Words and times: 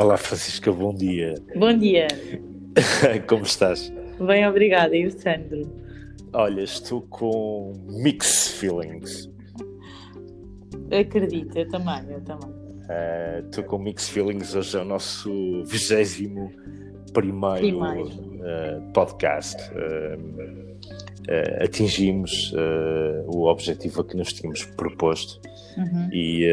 Olá, 0.00 0.16
Francisca, 0.16 0.72
bom 0.72 0.94
dia. 0.94 1.34
Bom 1.54 1.76
dia. 1.76 2.08
Como 3.28 3.42
estás? 3.42 3.92
Bem, 4.18 4.48
obrigada. 4.48 4.96
E 4.96 5.06
o 5.06 5.10
Sandro? 5.10 5.70
Olha, 6.32 6.62
estou 6.62 7.02
com 7.02 7.74
mixed 7.86 8.54
feelings. 8.54 9.30
Acredito, 10.90 11.54
eu 11.54 11.68
também, 11.68 12.02
eu 12.08 12.20
também. 12.22 12.48
Uh, 12.48 13.44
estou 13.44 13.62
com 13.64 13.76
mixed 13.76 14.10
feelings. 14.10 14.54
Hoje 14.54 14.78
é 14.78 14.80
o 14.80 14.86
nosso 14.86 15.30
vigésimo 15.66 16.50
primeiro, 17.12 17.58
primeiro. 17.58 18.08
Uh, 18.08 18.92
podcast. 18.94 19.60
Uh, 19.72 21.19
atingimos 21.62 22.52
o 23.26 23.46
objetivo 23.46 24.00
a 24.00 24.04
que 24.04 24.16
nos 24.16 24.32
tínhamos 24.32 24.64
proposto 24.64 25.40
uhum. 25.76 26.08
e, 26.12 26.44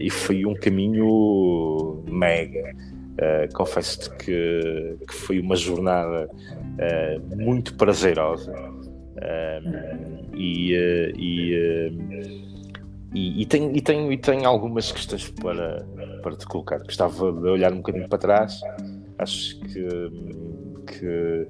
e 0.00 0.10
foi 0.10 0.44
um 0.44 0.54
caminho 0.54 2.02
mega. 2.08 2.74
Uh, 3.16 3.50
Confesso-te 3.54 4.10
que, 4.16 4.98
que, 5.08 5.14
foi 5.14 5.40
uma 5.40 5.56
jornada 5.56 6.28
uh, 6.28 7.36
muito 7.36 7.74
prazerosa 7.74 8.52
uh, 8.52 10.36
e, 10.36 10.74
e, 11.16 11.90
e, 13.14 13.42
e, 13.42 13.46
tenho, 13.46 13.74
e, 13.74 13.80
tenho, 13.80 14.12
e 14.12 14.18
tenho 14.18 14.46
algumas 14.46 14.92
questões 14.92 15.30
para, 15.30 15.86
para 16.22 16.36
te 16.36 16.44
colocar. 16.44 16.78
Gostava 16.80 17.32
de 17.32 17.48
olhar 17.48 17.72
um 17.72 17.78
bocadinho 17.78 18.06
para 18.06 18.18
trás. 18.18 18.60
Acho 19.18 19.58
que, 19.60 19.88
que 20.86 21.48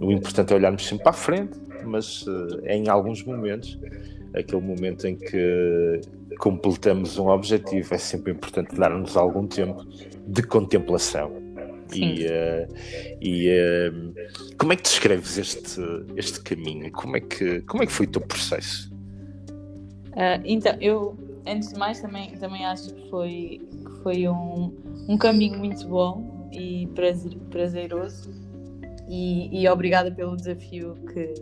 o 0.00 0.12
importante 0.12 0.52
é 0.52 0.56
olharmos 0.56 0.86
sempre 0.86 1.04
para 1.04 1.10
a 1.10 1.14
frente, 1.14 1.58
mas 1.84 2.24
em 2.64 2.88
alguns 2.88 3.22
momentos 3.22 3.78
aquele 4.34 4.62
momento 4.62 5.06
em 5.06 5.16
que 5.16 6.00
completamos 6.38 7.18
um 7.18 7.28
objetivo, 7.28 7.94
é 7.94 7.98
sempre 7.98 8.32
importante 8.32 8.74
dar-nos 8.74 9.16
algum 9.16 9.46
tempo 9.46 9.84
de 10.26 10.42
contemplação. 10.42 11.32
Sim. 11.88 12.02
E, 12.02 12.26
uh, 12.26 12.74
e 13.20 13.48
uh, 13.48 14.14
como 14.58 14.72
é 14.72 14.76
que 14.76 14.82
descreves 14.82 15.38
este, 15.38 15.80
este 16.16 16.40
caminho? 16.40 16.90
Como 16.92 17.16
é, 17.16 17.20
que, 17.20 17.60
como 17.62 17.82
é 17.82 17.86
que 17.86 17.92
foi 17.92 18.06
o 18.06 18.10
teu 18.10 18.20
processo? 18.20 18.92
Uh, 20.12 20.42
então, 20.44 20.76
eu, 20.80 21.16
antes 21.46 21.72
de 21.72 21.78
mais, 21.78 22.00
também, 22.00 22.36
também 22.36 22.66
acho 22.66 22.92
que 22.92 23.08
foi, 23.08 23.60
que 23.70 24.02
foi 24.02 24.28
um, 24.28 24.74
um 25.08 25.16
caminho 25.16 25.58
muito 25.58 25.86
bom 25.86 26.48
e 26.52 26.88
prazer, 26.88 27.36
prazeroso. 27.50 28.30
E, 29.08 29.62
e 29.62 29.68
obrigada 29.68 30.10
pelo 30.10 30.36
desafio 30.36 30.94
que, 31.12 31.34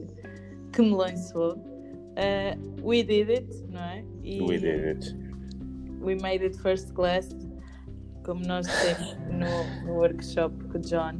que 0.72 0.82
me 0.82 0.90
lançou. 0.90 1.56
Uh, 2.14 2.82
we 2.82 3.02
did 3.02 3.30
it, 3.30 3.64
não 3.70 3.80
é? 3.80 4.04
E 4.22 4.40
we 4.42 4.58
did 4.58 4.84
it. 4.84 5.16
We 6.00 6.16
made 6.16 6.44
it 6.44 6.56
first 6.60 6.92
class, 6.92 7.28
como 8.24 8.44
nós 8.46 8.66
dissemos 8.66 9.16
no, 9.30 9.86
no 9.86 9.98
workshop 9.98 10.56
com 10.64 10.78
o 10.78 10.80
John. 10.80 11.14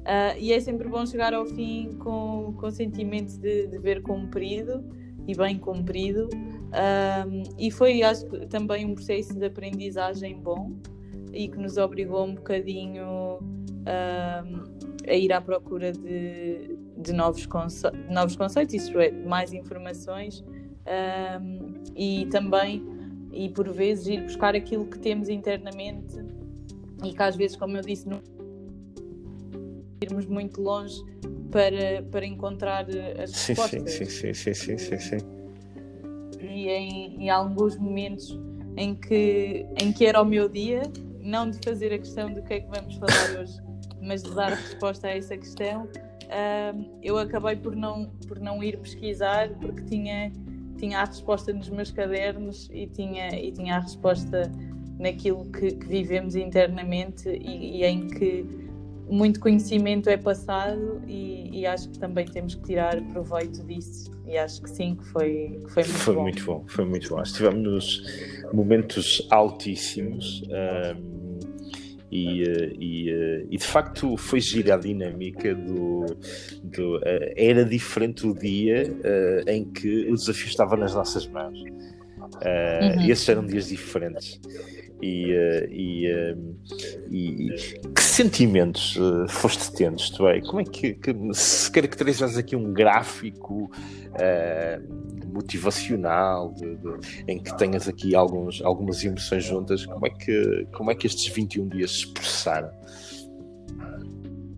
Uh, 0.00 0.38
e 0.38 0.52
é 0.52 0.60
sempre 0.60 0.88
bom 0.88 1.04
chegar 1.04 1.34
ao 1.34 1.44
fim 1.44 1.96
com, 1.98 2.54
com 2.56 2.70
sentimento 2.70 3.38
de 3.38 3.66
dever 3.66 4.02
cumprido 4.02 4.82
e 5.26 5.34
bem 5.34 5.58
cumprido. 5.58 6.28
Um, 6.34 7.42
e 7.58 7.70
foi, 7.70 8.02
acho 8.02 8.26
que, 8.26 8.46
também 8.46 8.86
um 8.86 8.94
processo 8.94 9.34
de 9.34 9.44
aprendizagem 9.44 10.40
bom 10.40 10.72
e 11.32 11.48
que 11.48 11.58
nos 11.58 11.76
obrigou 11.76 12.24
um 12.24 12.34
bocadinho 12.34 13.38
um, 13.40 14.79
a 15.08 15.14
ir 15.14 15.32
à 15.32 15.40
procura 15.40 15.92
de, 15.92 16.76
de 16.96 17.12
novos, 17.12 17.46
conce 17.46 17.90
de 17.90 18.12
novos 18.12 18.36
conceitos, 18.36 18.74
isto 18.74 18.98
é, 18.98 19.10
mais 19.10 19.52
informações 19.52 20.44
um, 21.40 21.74
e 21.96 22.26
também, 22.26 22.84
e 23.32 23.48
por 23.48 23.68
vezes, 23.70 24.06
ir 24.06 24.22
buscar 24.22 24.54
aquilo 24.54 24.86
que 24.86 24.98
temos 24.98 25.28
internamente 25.28 26.16
e 27.04 27.12
que 27.12 27.22
às 27.22 27.36
vezes, 27.36 27.56
como 27.56 27.76
eu 27.76 27.82
disse, 27.82 28.08
não 28.08 28.20
irmos 30.02 30.26
muito 30.26 30.60
longe 30.60 31.02
para, 31.50 32.02
para 32.10 32.26
encontrar 32.26 32.86
as 33.22 33.30
sim, 33.30 33.52
respostas. 33.52 33.90
Sim, 33.90 34.04
sim, 34.04 34.34
sim, 34.34 34.54
sim, 34.54 34.78
sim, 34.78 34.98
sim. 34.98 35.18
E 36.40 36.68
em, 36.68 37.24
em 37.24 37.30
alguns 37.30 37.76
momentos 37.76 38.38
em 38.76 38.94
que, 38.94 39.66
em 39.80 39.92
que 39.92 40.06
era 40.06 40.20
o 40.20 40.24
meu 40.24 40.48
dia, 40.48 40.82
não 41.20 41.50
de 41.50 41.58
fazer 41.64 41.92
a 41.92 41.98
questão 41.98 42.32
do 42.32 42.42
que 42.42 42.54
é 42.54 42.60
que 42.60 42.68
vamos 42.68 42.94
falar 42.96 43.40
hoje, 43.40 43.60
mas 44.00 44.22
de 44.22 44.34
dar 44.34 44.50
resposta 44.50 45.08
a 45.08 45.16
essa 45.16 45.36
questão, 45.36 45.88
eu 47.02 47.18
acabei 47.18 47.56
por 47.56 47.74
não, 47.74 48.06
por 48.26 48.38
não 48.38 48.62
ir 48.62 48.78
pesquisar 48.78 49.48
porque 49.60 49.82
tinha, 49.82 50.32
tinha 50.78 51.00
a 51.00 51.04
resposta 51.04 51.52
nos 51.52 51.68
meus 51.68 51.90
cadernos 51.90 52.68
e 52.72 52.86
tinha, 52.86 53.28
e 53.34 53.50
tinha 53.52 53.76
a 53.76 53.80
resposta 53.80 54.50
naquilo 54.98 55.50
que, 55.50 55.72
que 55.72 55.86
vivemos 55.86 56.36
internamente 56.36 57.28
e, 57.28 57.78
e, 57.78 57.84
em 57.84 58.06
que 58.06 58.44
muito 59.08 59.40
conhecimento 59.40 60.08
é 60.08 60.16
passado 60.16 61.02
e, 61.08 61.60
e, 61.60 61.66
acho 61.66 61.88
que 61.88 61.98
também 61.98 62.24
temos 62.26 62.54
que 62.54 62.62
tirar 62.62 63.02
proveito 63.06 63.64
disso 63.64 64.12
e 64.24 64.38
acho 64.38 64.62
que 64.62 64.70
sim, 64.70 64.94
que 64.94 65.04
foi, 65.06 65.58
que 65.64 65.72
foi 65.72 65.82
muito 65.82 65.98
foi 65.98 66.14
bom. 66.14 66.22
muito 66.22 66.44
bom. 66.44 66.64
Foi 66.68 66.84
muito 66.84 67.08
bom. 67.08 67.22
Estivemos 67.22 68.04
momentos 68.52 69.26
altíssimos. 69.30 70.42
Um 70.46 71.69
e, 72.10 72.42
eh, 72.42 72.72
e, 72.78 73.10
eh, 73.10 73.46
e, 73.50 73.56
de 73.56 73.64
facto 73.64 74.16
foi 74.16 74.40
gira 74.40 74.74
a 74.74 74.76
dinâmica 74.76 75.54
do, 75.54 76.06
do 76.62 76.96
uh, 76.96 77.32
era 77.36 77.64
diferente 77.64 78.26
o 78.26 78.34
dia 78.34 78.82
em 79.46 79.64
que 79.64 80.10
o 80.10 80.14
desafio 80.14 80.48
estava 80.48 80.76
nas 80.76 80.94
nossas 80.94 81.26
mãos 81.28 81.60
uh, 81.60 82.98
uhum. 82.98 83.10
esses 83.10 83.28
eram 83.28 83.46
dias 83.46 83.68
diferentes 83.68 84.40
e, 85.02 85.32
e, 85.70 86.06
e, 87.10 87.54
que 87.94 88.02
sentimentos 88.02 88.98
foste 89.28 89.72
tendo, 89.72 89.98
isto 89.98 90.26
é, 90.28 90.40
como 90.40 90.60
é 90.60 90.64
que, 90.64 90.94
que 90.94 91.14
se 91.32 91.70
caracterizas 91.70 92.36
aqui 92.36 92.54
um 92.54 92.72
gráfico 92.72 93.70
motivacional, 95.32 96.52
de, 96.52 96.76
de, 96.76 97.24
em 97.28 97.38
que 97.38 97.56
tenhas 97.56 97.88
aqui 97.88 98.14
alguns, 98.14 98.60
algumas 98.62 99.02
emoções 99.04 99.44
juntas, 99.44 99.86
como 99.86 100.06
é, 100.06 100.10
que, 100.10 100.66
como 100.72 100.90
é 100.90 100.94
que 100.94 101.06
estes 101.06 101.32
21 101.32 101.68
dias 101.68 102.00
se 102.00 102.06
processaram? 102.08 102.70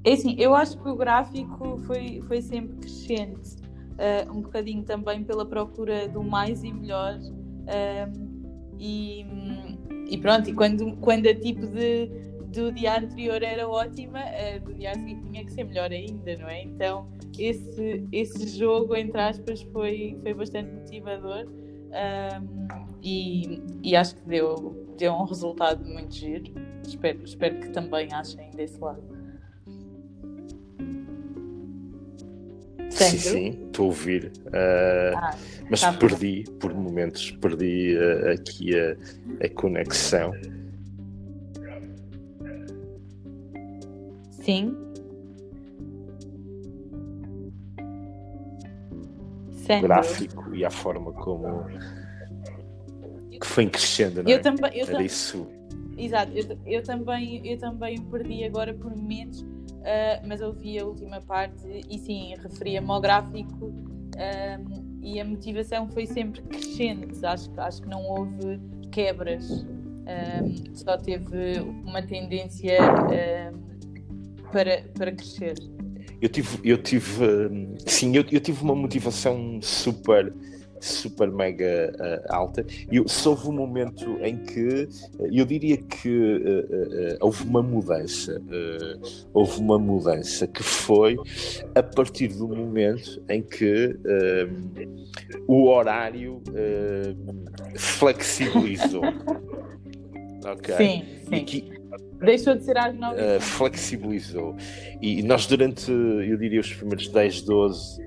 É 0.04 0.12
assim, 0.12 0.34
eu 0.38 0.54
acho 0.54 0.78
que 0.78 0.88
o 0.88 0.96
gráfico 0.96 1.78
foi, 1.86 2.20
foi 2.26 2.40
sempre 2.42 2.76
crescente, 2.78 3.56
uh, 3.92 4.36
um 4.36 4.42
bocadinho 4.42 4.82
também 4.82 5.22
pela 5.22 5.46
procura 5.46 6.08
do 6.08 6.22
mais 6.24 6.64
e 6.64 6.72
melhor. 6.72 7.16
Uh, 7.18 8.32
e, 8.78 9.24
e, 10.12 10.18
pronto, 10.18 10.50
e 10.50 10.52
quando, 10.52 10.96
quando 10.98 11.26
a 11.26 11.34
tipo 11.34 11.66
de, 11.66 12.06
do 12.48 12.70
dia 12.70 12.98
anterior 12.98 13.42
era 13.42 13.66
ótima, 13.66 14.20
uh, 14.20 14.60
do 14.62 14.74
dia 14.74 14.92
seguinte 14.94 15.22
tinha 15.30 15.44
que 15.44 15.52
ser 15.52 15.64
melhor 15.64 15.90
ainda, 15.90 16.36
não 16.36 16.48
é? 16.48 16.62
Então 16.62 17.08
esse, 17.38 18.06
esse 18.12 18.58
jogo, 18.58 18.94
entre 18.94 19.18
aspas, 19.18 19.62
foi, 19.72 20.18
foi 20.22 20.34
bastante 20.34 20.70
motivador 20.70 21.46
um, 21.48 22.86
e, 23.02 23.62
e 23.82 23.96
acho 23.96 24.16
que 24.16 24.28
deu, 24.28 24.94
deu 24.98 25.14
um 25.14 25.24
resultado 25.24 25.82
muito 25.84 26.14
giro. 26.14 26.52
Espero, 26.86 27.24
espero 27.24 27.60
que 27.60 27.70
também 27.70 28.12
achem 28.12 28.50
desse 28.50 28.78
lado. 28.78 29.02
Sim, 32.92 33.18
sim, 33.18 33.66
estou 33.66 33.86
a 33.86 33.88
ouvir. 33.88 34.32
Uh, 34.46 35.16
ah, 35.16 35.36
mas 35.70 35.80
tá 35.80 35.92
perdi, 35.92 36.44
bom. 36.46 36.58
por 36.58 36.74
momentos, 36.74 37.30
perdi 37.32 37.96
uh, 37.96 38.30
aqui 38.32 38.78
a, 38.78 38.96
a 39.44 39.48
conexão. 39.48 40.32
Sim, 44.30 44.76
gráfico 49.80 50.54
e 50.54 50.64
a 50.64 50.70
forma 50.70 51.12
como 51.12 51.64
que 53.40 53.46
foi 53.46 53.66
crescendo, 53.66 54.22
não 54.22 54.30
é? 54.30 54.34
Eu 54.34 54.42
também, 54.42 54.70
eu 54.74 54.86
Era 54.86 55.02
isso. 55.02 55.46
Exato, 55.96 56.32
eu, 56.34 56.58
eu, 56.66 56.82
também, 56.82 57.46
eu 57.46 57.58
também 57.58 58.00
perdi 58.02 58.44
agora 58.44 58.72
por 58.72 58.94
momentos, 58.96 59.44
uh, 59.82 60.26
mas 60.26 60.40
ouvi 60.40 60.78
a 60.78 60.84
última 60.84 61.20
parte 61.20 61.82
e 61.90 61.98
sim, 61.98 62.34
referia-me 62.36 62.90
ao 62.90 63.00
gráfico 63.00 63.66
uh, 63.66 65.02
e 65.02 65.20
a 65.20 65.24
motivação 65.24 65.88
foi 65.90 66.06
sempre 66.06 66.42
crescente, 66.42 67.24
acho, 67.24 67.50
acho 67.60 67.82
que 67.82 67.88
não 67.88 68.02
houve 68.04 68.60
quebras, 68.90 69.50
uh, 69.50 70.74
só 70.74 70.96
teve 70.96 71.60
uma 71.84 72.02
tendência 72.02 72.78
para, 74.50 74.84
para 74.94 75.12
crescer. 75.12 75.54
Eu 76.20 76.28
tive, 76.28 76.58
eu 76.62 76.78
tive 76.78 77.50
sim, 77.84 78.16
eu, 78.16 78.24
eu 78.30 78.40
tive 78.40 78.62
uma 78.62 78.76
motivação 78.76 79.58
super 79.60 80.32
super 80.82 81.30
mega 81.30 81.92
uh, 81.94 82.34
alta 82.34 82.66
e 82.90 82.98
houve 82.98 83.48
um 83.48 83.52
momento 83.52 84.18
em 84.20 84.36
que 84.36 84.88
eu 85.32 85.44
diria 85.44 85.76
que 85.76 86.08
uh, 86.08 87.14
uh, 87.14 87.16
houve 87.20 87.44
uma 87.44 87.62
mudança 87.62 88.42
houve 89.32 89.60
uma 89.60 89.78
mudança 89.78 90.46
que 90.46 90.62
foi 90.62 91.16
a 91.74 91.82
partir 91.82 92.28
do 92.28 92.48
momento 92.48 93.22
em 93.28 93.42
que 93.42 93.96
o 95.46 95.68
horário 95.68 96.42
flexibilizou 97.76 99.02
ok 100.44 100.76
sim, 100.76 101.04
sim. 101.28 101.34
E, 101.36 101.40
que, 101.42 101.82
Deixou 102.22 102.54
de 102.54 102.64
ser 102.64 102.78
às 102.78 102.94
9 102.94 103.20
uh, 103.20 103.40
flexibilizou. 103.40 104.56
E 105.00 105.22
nós, 105.24 105.44
durante, 105.46 105.90
eu 105.90 106.36
diria, 106.36 106.60
os 106.60 106.72
primeiros 106.72 107.08
10, 107.08 107.42
12, 107.42 108.00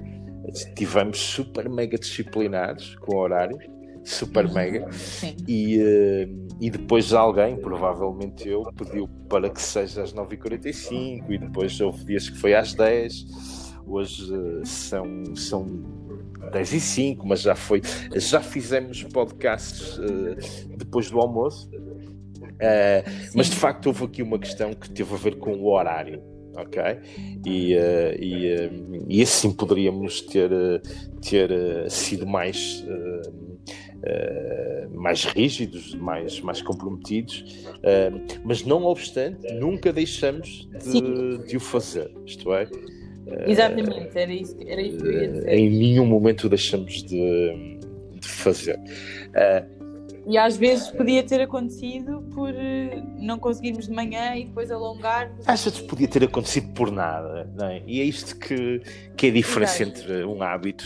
tivemos 0.75 1.19
super 1.19 1.69
mega 1.69 1.97
disciplinados 1.97 2.95
com 2.95 3.15
o 3.15 3.19
horário. 3.19 3.57
Super 4.03 4.51
mega. 4.53 4.91
Sim. 4.91 5.35
E, 5.47 5.79
uh, 5.79 6.47
e 6.61 6.69
depois 6.69 7.11
alguém, 7.11 7.57
provavelmente 7.57 8.47
eu, 8.47 8.63
pediu 8.77 9.07
para 9.27 9.49
que 9.49 9.59
seja 9.59 10.03
às 10.03 10.13
9h45 10.13 11.23
e 11.29 11.37
depois 11.39 11.79
houve 11.81 12.05
dias 12.05 12.29
que 12.29 12.37
foi 12.37 12.53
às 12.53 12.73
10 12.73 13.55
hoje 13.87 14.31
uh, 14.31 14.65
são, 14.65 15.35
são 15.35 15.65
10 16.51 16.73
e 16.73 16.79
5, 16.79 17.27
mas 17.27 17.41
já 17.41 17.55
foi. 17.55 17.81
Já 18.15 18.41
fizemos 18.41 19.03
podcasts 19.03 19.97
uh, 19.97 20.35
depois 20.77 21.09
do 21.09 21.19
almoço. 21.19 21.69
Mas 23.35 23.47
de 23.47 23.55
facto 23.55 23.87
houve 23.87 24.05
aqui 24.05 24.23
uma 24.23 24.39
questão 24.39 24.73
que 24.73 24.89
teve 24.89 25.13
a 25.13 25.17
ver 25.17 25.35
com 25.37 25.51
o 25.55 25.73
horário, 25.73 26.21
ok? 26.55 26.81
E, 27.45 27.75
uh, 27.75 27.79
e, 28.19 28.55
uh, 28.55 29.05
e 29.07 29.21
assim 29.21 29.51
poderíamos 29.51 30.21
ter, 30.21 30.49
ter 31.21 31.89
sido 31.89 32.25
mais, 32.25 32.85
mais 34.93 35.25
rígidos, 35.25 35.95
mais, 35.95 36.39
mais 36.41 36.61
comprometidos, 36.61 37.65
mas 38.43 38.63
não 38.63 38.83
obstante, 38.85 39.51
nunca 39.55 39.91
deixamos 39.91 40.69
de, 40.83 41.47
de 41.47 41.57
o 41.57 41.59
fazer, 41.59 42.11
isto 42.25 42.53
é. 42.53 42.67
Exatamente, 43.47 44.09
era 44.13 44.31
isso, 44.31 44.55
era 44.67 44.81
isso 44.81 44.97
que 44.97 45.07
eu 45.07 45.21
ia 45.21 45.27
dizer. 45.27 45.49
Em 45.49 45.69
nenhum 45.69 46.05
momento 46.05 46.47
deixamos 46.47 47.01
de, 47.03 47.79
de 48.19 48.27
fazer. 48.27 48.79
E 50.27 50.37
às 50.37 50.57
vezes 50.57 50.89
podia 50.89 51.23
ter 51.23 51.41
acontecido 51.41 52.21
por 52.33 52.49
eh, 52.49 53.03
não 53.19 53.37
conseguirmos 53.37 53.87
de 53.87 53.93
manhã 53.93 54.35
e 54.35 54.45
depois 54.45 54.71
alongar. 54.71 55.31
Às 55.45 55.63
vezes 55.63 55.81
podia 55.81 56.07
ter 56.07 56.23
acontecido 56.23 56.73
por 56.73 56.91
nada, 56.91 57.47
é? 57.61 57.83
E 57.85 58.01
é 58.01 58.03
isto 58.03 58.35
que, 58.37 58.81
que 59.15 59.27
é 59.27 59.29
a 59.29 59.33
diferença 59.33 59.83
Exato. 59.83 60.01
entre 60.01 60.25
um 60.25 60.41
hábito 60.41 60.85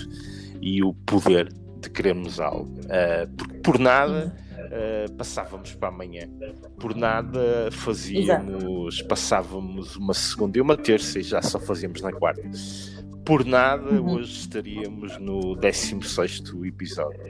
e 0.62 0.84
o 0.84 0.94
poder 0.94 1.54
de 1.80 1.90
querermos 1.90 2.40
algo. 2.40 2.70
Uh, 2.84 3.30
porque 3.38 3.58
por 3.60 3.80
nada 3.80 4.36
uh, 4.58 5.12
passávamos 5.14 5.74
para 5.74 5.88
amanhã, 5.88 6.30
por 6.78 6.96
nada 6.96 7.70
fazíamos, 7.72 8.96
Exato. 8.96 9.08
passávamos 9.08 9.96
uma 9.96 10.14
segunda 10.14 10.58
e 10.58 10.62
uma 10.62 10.76
terça 10.76 11.20
e 11.20 11.24
já 11.24 11.42
só 11.42 11.60
fazíamos 11.60 12.02
na 12.02 12.12
quarta. 12.12 12.42
Por 13.30 13.46
nada, 13.46 13.92
uhum. 13.92 14.16
hoje 14.16 14.40
estaríamos 14.40 15.20
no 15.20 15.56
16 15.56 16.42
episódio. 16.66 17.22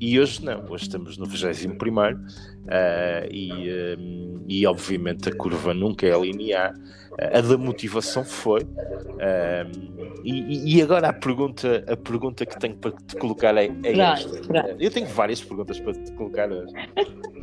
E 0.00 0.18
hoje 0.18 0.44
não, 0.44 0.68
hoje 0.68 0.86
estamos 0.86 1.16
no 1.16 1.24
21 1.24 1.78
primeiro 1.78 2.16
uh, 2.16 3.30
e, 3.30 3.96
um, 3.96 4.44
e 4.48 4.66
obviamente 4.66 5.28
a 5.28 5.32
curva 5.36 5.72
nunca 5.72 6.04
é 6.04 6.20
linear. 6.20 6.74
Uh, 7.12 7.38
a 7.38 7.40
da 7.42 7.56
motivação 7.56 8.24
foi. 8.24 8.62
Uh, 8.62 10.20
e, 10.24 10.78
e, 10.78 10.82
agora 10.82 11.10
a 11.10 11.12
pergunta, 11.12 11.84
a 11.86 11.96
pergunta 11.96 12.44
que 12.44 12.58
tenho 12.58 12.74
para 12.78 12.90
te 12.90 13.14
colocar 13.14 13.56
é, 13.56 13.70
é 13.84 14.00
esta. 14.00 14.36
Eu 14.80 14.90
tenho 14.90 15.06
várias 15.06 15.40
perguntas 15.44 15.78
para 15.78 15.92
te 15.92 16.10
colocar 16.14 16.50
hoje. 16.50 16.74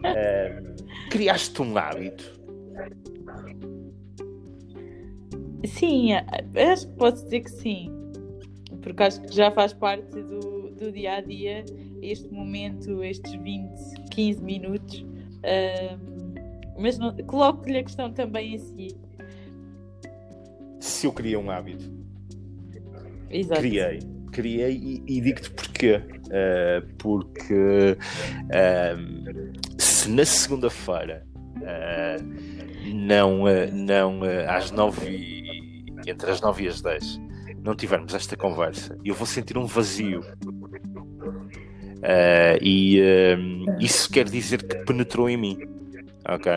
criaste 1.10 1.62
um 1.62 1.78
hábito? 1.78 2.38
Sim, 5.66 6.14
acho 6.14 6.88
que 6.88 6.94
posso 6.94 7.24
dizer 7.24 7.42
que 7.42 7.52
sim, 7.52 7.92
porque 8.82 9.04
acho 9.04 9.22
que 9.22 9.34
já 9.34 9.52
faz 9.52 9.74
parte 9.74 10.22
do, 10.22 10.72
do 10.72 10.92
dia 10.92 11.16
a 11.16 11.22
dia 11.22 11.66
este 12.02 12.30
momento, 12.32 13.04
estes 13.04 13.34
20, 13.34 13.70
15 14.12 14.42
minutos. 14.44 15.06
Mas 16.78 17.00
coloco-lhe 17.26 17.80
a 17.80 17.84
questão 17.84 18.12
também 18.14 18.54
em 18.54 18.60
si. 18.60 18.88
Se 20.80 21.08
eu 21.08 21.12
criei 21.12 21.36
um 21.36 21.50
hábito. 21.50 21.92
Exato. 23.30 23.62
Criei. 23.62 24.00
Criei 24.32 24.76
e, 24.76 25.04
e 25.08 25.22
digo-te 25.22 25.50
porquê. 25.52 26.02
Uh, 26.28 26.96
porque 26.98 27.98
uh, 28.44 29.78
se 29.78 30.10
na 30.10 30.26
segunda-feira 30.26 31.26
uh, 31.36 32.94
não, 32.94 33.46
não 33.74 34.20
às 34.48 34.72
nove 34.72 35.37
entre 36.10 36.32
as 36.32 36.42
nove 36.42 36.64
e 36.64 36.68
as 36.68 36.82
dez 36.82 37.20
não 37.64 37.76
tivermos 37.76 38.14
esta 38.14 38.38
conversa, 38.38 38.98
eu 39.04 39.14
vou 39.14 39.26
sentir 39.26 39.58
um 39.58 39.66
vazio 39.66 40.24
Uh, 41.98 42.62
e 42.62 43.02
uh, 43.02 43.76
isso 43.80 44.10
quer 44.12 44.30
dizer 44.30 44.64
que 44.64 44.76
penetrou 44.86 45.30
em 45.30 45.38
mim. 45.38 45.58
Ok? 46.30 46.52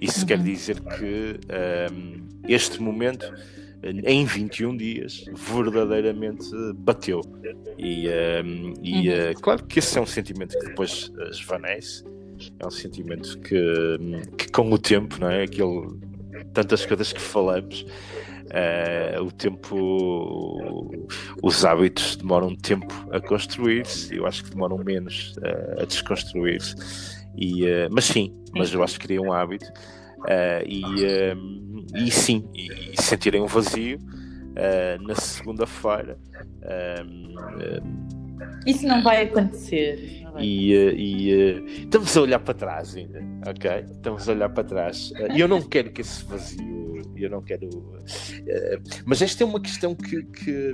Isso 0.00 0.20
uhum. 0.20 0.26
quer 0.26 0.38
dizer 0.38 0.80
que 0.80 1.40
uh, 1.44 2.24
este 2.46 2.80
momento, 2.80 3.32
em 3.82 4.24
21 4.24 4.76
dias, 4.76 5.24
verdadeiramente 5.34 6.48
bateu. 6.76 7.20
E, 7.78 8.06
e 8.82 9.10
uhum. 9.10 9.34
claro 9.40 9.64
que 9.64 9.78
esse 9.78 9.98
é 9.98 10.00
um 10.00 10.06
sentimento 10.06 10.58
que 10.58 10.66
depois 10.66 11.12
esvanece. 11.30 12.04
É 12.58 12.66
um 12.66 12.70
sentimento 12.70 13.38
que, 13.38 13.98
que 14.36 14.50
com 14.50 14.70
o 14.70 14.78
tempo, 14.78 15.18
não 15.20 15.30
é? 15.30 15.44
Aquele, 15.44 15.88
tantas 16.52 16.84
coisas 16.84 17.12
que 17.12 17.20
falamos, 17.20 17.86
Uh, 18.44 19.22
o 19.22 19.32
tempo, 19.32 20.90
os 21.42 21.64
hábitos 21.64 22.16
demoram 22.16 22.54
tempo 22.54 22.92
a 23.10 23.20
construir-se, 23.20 24.14
eu 24.16 24.26
acho 24.26 24.44
que 24.44 24.50
demoram 24.50 24.76
menos 24.78 25.34
uh, 25.38 25.82
a 25.82 25.84
desconstruir-se. 25.84 26.74
Uh, 27.34 27.88
mas 27.90 28.04
sim, 28.04 28.32
mas 28.54 28.72
eu 28.72 28.82
acho 28.82 28.98
que 28.98 29.06
cria 29.06 29.20
um 29.20 29.32
hábito. 29.32 29.66
e, 30.66 32.06
e 32.06 32.10
sim, 32.10 32.48
e 32.54 33.00
sentirem 33.02 33.40
um 33.40 33.46
vazio 33.46 33.98
na 35.00 35.14
segunda-feira. 35.14 36.18
Isso 38.66 38.86
não 38.86 39.02
vai 39.02 39.24
acontecer. 39.24 40.22
E, 40.38 40.72
e, 40.72 41.30
estamos 41.82 42.16
a 42.16 42.22
olhar 42.22 42.40
para 42.40 42.54
trás 42.54 42.96
ainda, 42.96 43.22
ok? 43.46 43.70
Estamos 43.92 44.28
a 44.28 44.32
olhar 44.32 44.48
para 44.48 44.64
trás. 44.64 45.12
E 45.32 45.40
eu 45.40 45.46
não 45.46 45.62
quero 45.62 45.92
que 45.92 46.00
esse 46.00 46.24
vazio 46.24 46.74
eu 47.16 47.30
não 47.30 47.42
quero. 47.42 47.68
Uh, 47.68 48.82
mas 49.04 49.22
esta 49.22 49.42
é 49.42 49.46
uma 49.46 49.60
questão 49.60 49.94
que. 49.94 50.22
que 50.24 50.72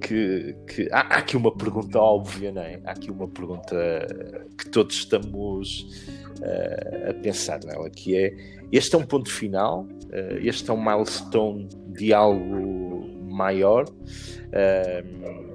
que, 0.00 0.54
que 0.68 0.88
há, 0.92 1.00
há, 1.00 1.18
aqui 1.18 1.36
uma 1.36 1.52
pergunta 1.52 1.98
óbvia, 1.98 2.52
não 2.52 2.62
é? 2.62 2.80
Há 2.84 2.92
aqui 2.92 3.10
uma 3.10 3.26
pergunta 3.26 3.74
que 4.56 4.68
todos 4.68 4.94
estamos 4.94 5.80
uh, 6.38 7.10
a 7.10 7.14
pensar 7.14 7.58
nela, 7.64 7.90
que 7.90 8.14
é 8.14 8.36
este 8.70 8.94
é 8.94 8.98
um 8.98 9.04
ponto 9.04 9.28
final, 9.28 9.80
uh, 9.80 10.38
este 10.40 10.70
é 10.70 10.72
um 10.72 10.80
milestone 10.80 11.68
de 11.88 12.12
algo 12.12 13.08
maior. 13.28 13.86
Uh, 13.88 15.51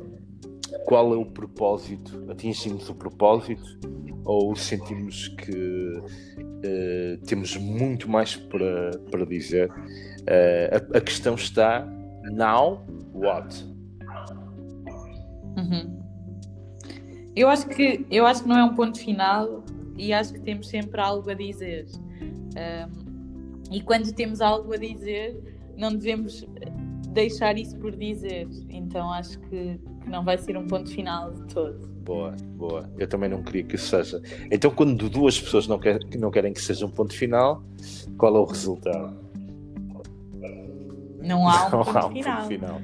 qual 0.87 1.13
é 1.13 1.17
o 1.17 1.25
propósito? 1.25 2.25
Atingimos 2.31 2.87
o 2.87 2.95
propósito 2.95 3.77
ou 4.23 4.55
sentimos 4.55 5.27
que 5.27 6.01
uh, 6.01 7.25
temos 7.27 7.57
muito 7.57 8.09
mais 8.09 8.37
para, 8.37 8.91
para 9.11 9.25
dizer. 9.25 9.69
Uh, 9.69 10.93
a, 10.93 10.97
a, 10.97 11.01
questão 11.01 11.35
está 11.35 11.85
now 12.31 12.85
what? 13.13 13.65
Uhum. 15.57 16.01
Eu 17.35 17.49
acho 17.49 17.67
que 17.67 18.05
eu 18.09 18.25
acho 18.25 18.43
que 18.43 18.47
não 18.47 18.57
é 18.57 18.63
um 18.63 18.73
ponto 18.73 18.97
final 18.97 19.65
e 19.97 20.13
acho 20.13 20.31
que 20.31 20.39
temos 20.39 20.69
sempre 20.69 21.01
algo 21.01 21.29
a 21.29 21.33
dizer. 21.33 21.85
Um, 22.21 23.73
e 23.73 23.81
quando 23.81 24.13
temos 24.13 24.39
algo 24.39 24.73
a 24.73 24.77
dizer, 24.77 25.37
não 25.75 25.93
devemos 25.93 26.47
deixar 27.09 27.57
isso 27.57 27.77
por 27.77 27.93
dizer. 27.93 28.47
Então 28.69 29.11
acho 29.11 29.37
que, 29.41 29.77
que 30.07 30.11
não 30.11 30.23
vai 30.23 30.37
ser 30.37 30.57
um 30.57 30.65
ponto 30.65 30.89
final 30.89 31.31
de 31.33 31.53
todo. 31.53 31.85
Boa, 32.03 32.33
boa. 32.55 32.89
Eu 32.97 33.07
também 33.07 33.29
não 33.29 33.43
queria 33.43 33.63
que 33.63 33.75
isso 33.75 33.87
seja. 33.87 34.21
Então, 34.49 34.71
quando 34.71 35.09
duas 35.09 35.39
pessoas 35.39 35.67
não, 35.67 35.77
quer, 35.77 35.99
não 36.17 36.31
querem 36.31 36.53
que 36.53 36.61
seja 36.61 36.85
um 36.85 36.89
ponto 36.89 37.13
final, 37.13 37.61
qual 38.17 38.35
é 38.37 38.39
o 38.39 38.45
resultado? 38.45 39.17
Não 41.21 41.47
há 41.49 41.67
um, 41.67 41.71
não 41.71 41.83
ponto, 41.83 41.97
há 41.97 42.07
um 42.07 42.13
final. 42.13 42.37
ponto 42.37 42.47
final. 42.47 42.81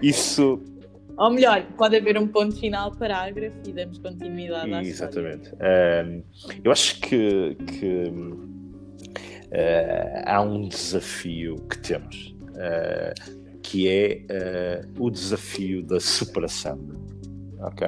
Isso. 0.00 0.62
Ou 1.16 1.30
melhor, 1.30 1.66
pode 1.76 1.96
haver 1.96 2.16
um 2.16 2.28
ponto 2.28 2.56
final, 2.56 2.92
parágrafo 2.92 3.56
e 3.66 3.72
damos 3.72 3.98
continuidade 3.98 4.72
à 4.72 4.82
Exatamente. 4.82 5.50
Um, 5.54 6.22
eu 6.62 6.70
acho 6.70 7.00
que, 7.00 7.56
que 7.56 8.04
uh, 8.08 8.46
há 10.24 10.40
um 10.40 10.68
desafio 10.68 11.56
que 11.68 11.78
temos, 11.78 12.34
uh, 12.52 13.39
que 13.62 13.88
é 13.88 14.84
uh, 14.96 15.04
o 15.04 15.10
desafio 15.10 15.82
da 15.82 16.00
superação. 16.00 16.78
Ok? 17.60 17.86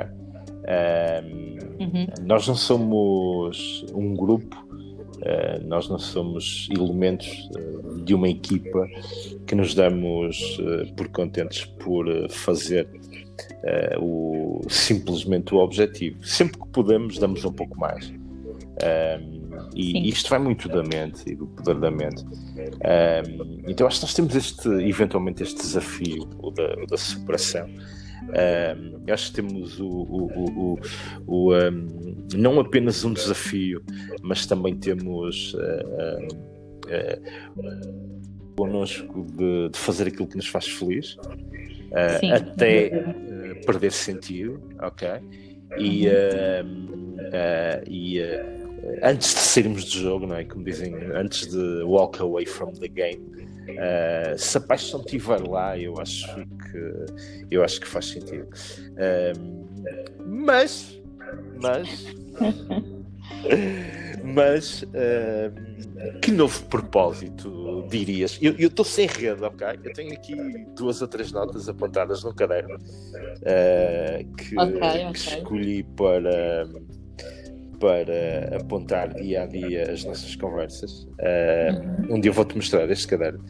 uhum. 1.81 2.07
Nós 2.25 2.47
não 2.47 2.55
somos 2.55 3.85
um 3.95 4.15
grupo, 4.15 4.57
uh, 4.67 5.67
nós 5.67 5.89
não 5.89 5.99
somos 5.99 6.69
elementos 6.71 7.51
uh, 7.57 8.05
de 8.05 8.15
uma 8.15 8.29
equipa 8.29 8.87
que 9.47 9.55
nos 9.55 9.75
damos 9.75 10.59
por 10.97 11.09
contentes 11.09 11.65
por 11.65 12.07
fazer 12.31 12.89
o, 14.01 14.61
simplesmente 14.69 15.55
o 15.55 15.59
objetivo. 15.59 16.25
Sempre 16.25 16.61
que 16.61 16.69
podemos, 16.69 17.19
damos 17.19 17.45
um 17.45 17.53
pouco 17.53 17.79
mais. 17.79 18.13
E 19.75 20.09
isto 20.09 20.29
vai 20.29 20.39
muito 20.39 20.69
da 20.69 20.83
mente 20.83 21.23
e 21.27 21.35
do 21.35 21.47
poder 21.47 21.77
da 21.77 21.91
mente. 21.91 22.25
Um, 22.25 23.63
então 23.67 23.87
acho 23.87 24.01
que 24.01 24.05
nós 24.05 24.15
temos 24.15 24.37
este, 24.37 24.69
eventualmente 24.69 25.43
este 25.43 25.61
desafio, 25.61 26.29
o 26.39 26.51
da, 26.51 26.75
o 26.75 26.87
da 26.87 26.97
superação. 26.97 27.69
Um, 28.23 29.13
acho 29.13 29.31
que 29.31 29.43
temos 29.43 29.81
o, 29.81 29.89
o, 29.89 30.79
o, 31.27 31.55
um, 31.55 32.27
não 32.35 32.61
apenas 32.61 33.05
um 33.05 33.13
desafio, 33.13 33.83
mas 34.23 34.47
também 34.47 34.77
temos 34.77 35.55
uh, 35.55 35.59
uh, 35.59 36.29
uh, 37.59 38.55
connosco 38.57 39.27
de, 39.37 39.71
de, 39.71 39.79
fazer 39.79 40.09
aquilo 40.09 40.29
que 40.29 40.37
nos 40.37 40.47
faz 40.47 40.69
feliz, 40.69 41.15
uh, 41.15 42.35
até 42.35 42.91
perder 43.67 43.91
sentido, 43.91 44.63
ok? 44.81 45.09
E, 45.79 46.07
uhum. 46.07 47.17
e 47.89 48.21
antes 49.03 49.35
de 49.35 49.41
sairmos 49.41 49.85
do 49.85 49.99
jogo, 49.99 50.27
não 50.27 50.37
é? 50.37 50.45
Como 50.45 50.65
dizem, 50.65 50.95
antes 51.15 51.47
de 51.47 51.83
walk 51.83 52.21
away 52.21 52.47
from 52.47 52.73
the 52.73 52.89
game, 52.89 53.23
uh, 53.71 54.39
se 54.39 54.59
a 54.59 54.61
paixão 54.61 55.01
estiver 55.01 55.41
lá, 55.47 55.79
eu 55.79 55.95
acho 55.99 56.27
que 56.35 57.05
eu 57.51 57.63
acho 57.63 57.81
que 57.81 57.87
faz 57.87 58.07
sentido. 58.07 58.49
Uh, 58.93 59.63
mas, 60.27 61.01
mas, 61.61 62.07
mas 64.25 64.83
uh, 64.83 66.21
que 66.21 66.33
novo 66.33 66.65
propósito 66.65 67.87
dirias? 67.89 68.39
Eu 68.41 68.55
estou 68.67 68.85
sem 68.85 69.07
rede, 69.07 69.43
ok? 69.45 69.67
Eu 69.85 69.93
tenho 69.93 70.13
aqui 70.13 70.35
duas 70.77 71.01
ou 71.01 71.09
três 71.09 71.31
notas 71.31 71.69
apontadas 71.69 72.25
no 72.25 72.35
caderno 72.35 72.79
que, 74.37 74.59
okay, 74.59 75.13
que 75.13 75.19
escolhi 75.19 75.83
para 75.97 76.67
para 77.83 78.59
apontar 78.59 79.13
dia 79.13 79.43
a 79.43 79.47
dia 79.47 79.91
as 79.91 80.05
nossas 80.05 80.37
conversas. 80.37 81.03
Uh, 81.19 82.15
um 82.15 82.21
dia 82.21 82.31
eu 82.31 82.33
vou-te 82.33 82.55
mostrar 82.55 82.89
este 82.89 83.09
caderno 83.09 83.45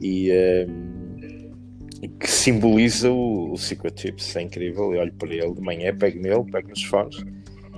e 0.00 0.30
uh, 0.30 2.08
que 2.18 2.30
simboliza 2.30 3.10
o, 3.10 3.52
o 3.52 3.58
Secret 3.58 3.92
Tips. 3.94 4.36
É 4.36 4.40
incrível. 4.40 4.94
Eu 4.94 5.02
olho 5.02 5.12
para 5.12 5.34
ele 5.34 5.52
de 5.52 5.60
manhã, 5.60 5.94
pego 5.94 6.18
nele, 6.18 6.50
pego 6.50 6.70
nos 6.70 6.82
fones 6.82 7.22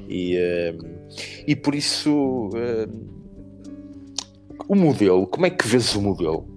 e, 0.09 0.37
uh, 0.37 0.89
e 1.45 1.57
por 1.57 1.75
isso 1.75 2.51
o 4.69 4.77
modelo, 4.77 5.27
como 5.27 5.47
é 5.47 5.51
que 5.51 5.67
vês 5.67 5.97
o 5.97 6.01
modelo? 6.01 6.49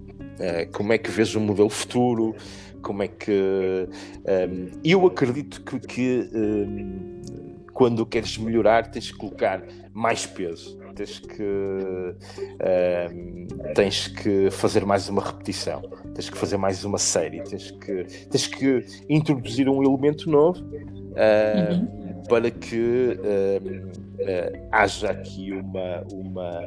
como 0.74 0.92
é 0.92 0.98
que 0.98 1.10
vês 1.10 1.36
o 1.36 1.40
modelo 1.40 1.70
futuro? 1.70 2.36
Como 2.82 3.02
é 3.02 3.08
que 3.08 3.88
eu 4.84 5.06
acredito 5.08 5.64
que, 5.64 5.80
que 5.80 6.30
quando 7.74 8.06
queres 8.06 8.38
melhorar, 8.38 8.92
tens 8.92 9.12
que 9.12 9.18
colocar 9.18 9.64
mais 9.94 10.26
peso, 10.26 10.78
tens 10.96 11.20
que, 11.20 11.44
uh, 11.44 12.14
tens 13.74 14.08
que 14.08 14.52
fazer 14.52 14.86
mais 14.86 15.10
uma 15.10 15.22
repetição, 15.22 15.82
tens 16.14 16.30
que 16.30 16.38
fazer 16.38 16.58
mais 16.58 16.86
uma 16.86 16.98
série, 16.98 17.42
tens 17.44 17.72
que, 17.72 18.04
tens 18.30 18.48
que 18.48 18.86
introduzir 19.10 19.68
um 19.68 19.84
elemento 19.84 20.30
novo 20.30 20.60
uh, 20.62 21.74
uhum. 21.74 22.24
para 22.30 22.52
que 22.52 23.18
uh, 23.20 24.68
haja 24.72 25.10
aqui 25.10 25.52
uma. 25.52 26.06
uma 26.12 26.62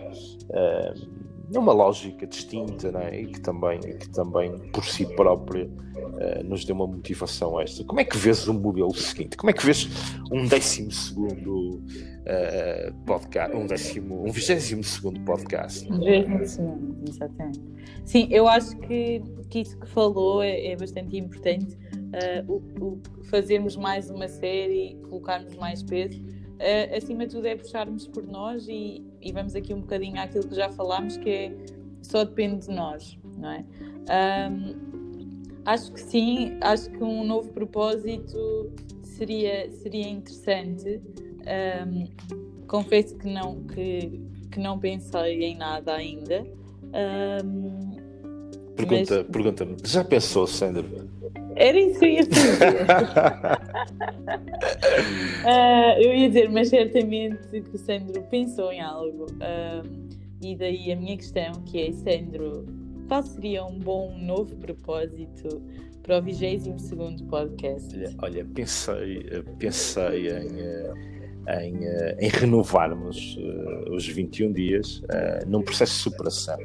uma 1.54 1.72
lógica 1.72 2.26
distinta 2.26 2.90
né? 2.90 3.20
e 3.20 3.26
que 3.26 3.40
também, 3.40 3.78
que 3.80 4.08
também 4.10 4.58
por 4.72 4.84
si 4.84 5.06
própria 5.14 5.66
uh, 5.66 6.44
nos 6.44 6.64
dê 6.64 6.72
uma 6.72 6.86
motivação 6.86 7.60
extra. 7.60 7.84
Como 7.84 8.00
é 8.00 8.04
que 8.04 8.16
vês 8.16 8.48
o 8.48 8.54
modelo 8.54 8.94
seguinte? 8.94 9.36
Como 9.36 9.50
é 9.50 9.52
que 9.52 9.64
vês 9.64 9.88
um 10.32 10.46
décimo 10.46 10.90
segundo 10.90 11.76
uh, 11.76 12.94
podcast, 13.04 13.56
um 13.56 13.66
décimo, 13.66 14.26
um 14.26 14.32
vigésimo 14.32 14.82
segundo 14.82 15.20
podcast? 15.20 15.90
Um 15.92 15.98
vigésimo 16.00 16.46
segundo, 16.46 17.08
exatamente. 17.08 17.60
Sim, 18.04 18.28
eu 18.30 18.48
acho 18.48 18.76
que, 18.78 19.22
que 19.48 19.60
isso 19.60 19.78
que 19.78 19.88
falou 19.88 20.42
é, 20.42 20.72
é 20.72 20.76
bastante 20.76 21.16
importante. 21.16 21.76
Uh, 22.48 22.52
o, 22.80 22.84
o 22.84 23.24
fazermos 23.24 23.76
mais 23.76 24.10
uma 24.10 24.28
série, 24.28 24.96
colocarmos 25.08 25.54
mais 25.56 25.82
peso 25.82 26.35
uh, 26.56 26.96
acima 26.96 27.26
de 27.26 27.34
tudo 27.34 27.46
é 27.46 27.56
puxarmos 27.56 28.06
por 28.06 28.26
nós 28.26 28.66
e, 28.68 29.04
e, 29.20 29.32
vamos 29.32 29.54
aqui 29.54 29.72
um 29.72 29.80
bocadinho 29.80 30.20
àquilo 30.20 30.48
que 30.48 30.54
já 30.54 30.70
falámos, 30.70 31.16
que 31.16 31.30
é 31.30 31.56
só 32.02 32.24
depende 32.24 32.66
de 32.66 32.74
nós, 32.74 33.18
não 33.36 33.50
é? 33.50 33.64
Um, 34.50 35.42
acho 35.64 35.92
que 35.92 36.00
sim, 36.00 36.58
acho 36.60 36.90
que 36.90 37.02
um 37.02 37.24
novo 37.24 37.52
propósito 37.52 38.72
seria, 39.02 39.70
seria 39.72 40.08
interessante. 40.08 41.00
Um, 41.86 42.04
confesso 42.66 43.16
que 43.16 43.28
não, 43.28 43.64
que, 43.64 44.20
que 44.50 44.60
não 44.60 44.78
pensei 44.78 45.42
em 45.42 45.56
nada 45.56 45.94
ainda. 45.94 46.46
Um, 47.44 47.95
pergunta, 48.76 49.16
mas... 49.16 49.26
Pergunta-me, 49.26 49.76
já 49.84 50.04
pensou, 50.04 50.46
Sandra? 50.46 50.84
Era 51.56 51.80
isso 51.80 51.98
que 51.98 52.04
eu 52.04 52.10
ia 52.10 52.26
dizer. 52.26 52.58
uh, 55.44 56.00
eu 56.04 56.14
ia 56.14 56.28
dizer, 56.28 56.50
mas 56.50 56.68
certamente 56.68 57.48
que 57.48 57.74
o 57.74 57.78
Sandro 57.78 58.22
pensou 58.24 58.70
em 58.70 58.80
algo. 58.80 59.24
Uh, 59.24 60.06
e 60.42 60.54
daí 60.54 60.92
a 60.92 60.96
minha 60.96 61.16
questão, 61.16 61.52
que 61.64 61.80
é, 61.80 61.92
Sandro, 61.92 62.66
qual 63.08 63.22
seria 63.22 63.64
um 63.64 63.78
bom 63.78 64.14
novo 64.18 64.54
propósito 64.56 65.62
para 66.02 66.18
o 66.18 66.22
22 66.22 67.22
podcast? 67.22 67.96
Olha, 67.96 68.14
olha, 68.18 68.44
pensei, 68.44 69.24
pensei 69.58 70.28
em, 70.28 70.48
em, 71.48 71.78
em 72.20 72.28
renovarmos 72.28 73.38
uh, 73.38 73.94
os 73.94 74.06
21 74.06 74.52
dias 74.52 75.02
num 75.46 75.62
processo 75.62 75.94
de 75.94 76.00
superação 76.00 76.58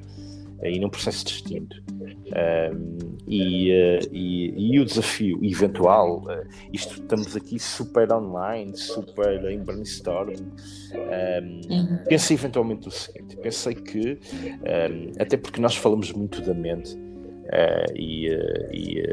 e 0.63 0.79
num 0.79 0.89
processo 0.89 1.25
distinto. 1.25 1.81
Um, 1.91 2.97
e, 3.27 3.71
uh, 3.71 3.99
e, 4.11 4.73
e, 4.73 4.79
o 4.79 4.85
desafio 4.85 5.39
eventual, 5.43 6.23
uh, 6.23 6.47
isto 6.71 7.01
estamos 7.01 7.35
aqui 7.35 7.59
super 7.59 8.11
online, 8.11 8.75
super 8.75 9.43
em 9.49 9.59
brainstorming. 9.59 10.51
Um, 10.93 11.73
uhum. 11.73 11.99
Pensei 12.07 12.35
eventualmente 12.35 12.87
o 12.87 12.91
seguinte: 12.91 13.35
pensei 13.37 13.75
que, 13.75 14.19
um, 14.33 15.11
até 15.19 15.37
porque 15.37 15.59
nós 15.59 15.75
falamos 15.75 16.11
muito 16.11 16.41
da 16.41 16.53
mente. 16.53 16.95
Uh, 16.95 17.97
e, 17.97 18.29
e 18.71 19.03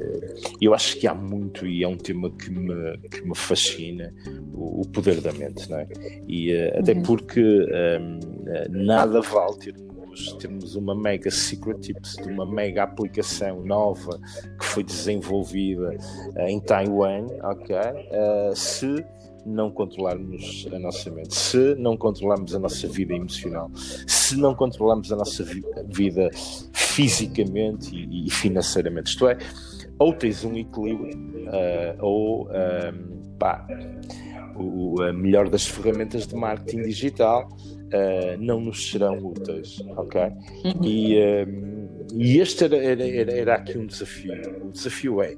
eu 0.61 0.73
acho 0.73 0.97
que 0.99 1.09
há 1.09 1.15
muito, 1.15 1.67
e 1.67 1.83
é 1.83 1.89
um 1.89 1.97
tema 1.97 2.31
que 2.31 2.51
me, 2.51 2.99
que 3.09 3.27
me 3.27 3.35
fascina, 3.35 4.15
o, 4.53 4.83
o 4.83 4.89
poder 4.89 5.21
da 5.21 5.33
mente, 5.33 5.69
não 5.69 5.79
é? 5.79 5.89
E 6.29 6.55
até 6.79 6.93
uhum. 6.93 7.03
porque 7.03 7.43
nada 8.71 9.21
vale 9.23 9.59
ter 9.59 9.75
temos, 10.19 10.33
temos 10.35 10.75
uma 10.75 10.95
mega 10.95 11.31
secret 11.31 11.79
tips 11.81 12.17
de 12.17 12.29
uma 12.29 12.47
mega 12.47 12.83
aplicação 12.83 13.63
nova 13.63 14.19
que 14.59 14.65
foi 14.65 14.85
desenvolvida 14.85 15.97
uh, 16.37 16.41
em 16.43 16.61
Taiwan, 16.61 17.27
ok? 17.43 17.77
Uh, 17.77 18.57
se 18.57 19.05
não 19.47 19.71
controlarmos 19.71 20.69
a 20.73 20.79
nossa 20.79 21.11
mente, 21.11 21.35
se 21.35 21.75
não 21.77 21.97
controlarmos 21.97 22.55
a 22.55 22.59
nossa 22.59 22.87
vida 22.87 23.15
emocional, 23.15 23.71
se 24.07 24.37
não 24.37 24.55
controlarmos 24.55 25.13
a 25.13 25.17
nossa 25.17 25.43
vi 25.45 25.65
vida 25.87 26.29
fisicamente 26.73 27.95
e, 27.95 28.27
e, 28.27 28.31
financeiramente, 28.31 29.11
isto 29.11 29.27
é, 29.29 29.39
ou 29.99 30.13
tens 30.13 30.45
um 30.45 30.55
equilíbrio, 30.57 31.17
uh, 31.49 32.05
ou 32.05 32.49
um, 32.49 33.37
pá, 33.39 33.67
o, 34.59 35.03
a 35.03 35.13
melhor 35.13 35.49
das 35.49 35.67
ferramentas 35.67 36.27
de 36.27 36.35
marketing 36.35 36.83
digital 36.83 37.49
uh, 37.49 38.41
não 38.41 38.61
nos 38.61 38.91
serão 38.91 39.19
úteis, 39.19 39.81
ok? 39.97 40.21
E, 40.83 41.17
um, 41.47 41.89
e 42.15 42.39
este 42.39 42.65
era, 42.65 42.77
era, 42.77 43.33
era, 43.33 43.55
aqui 43.55 43.79
um 43.79 43.87
desafio. 43.87 44.33
O 44.65 44.71
desafio 44.71 45.23
é 45.23 45.37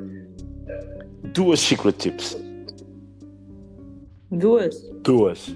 um, 0.00 0.26
duas 1.32 1.60
secret 1.60 1.96
tips. 1.96 2.36
Duas? 4.30 4.82
Duas. 5.02 5.54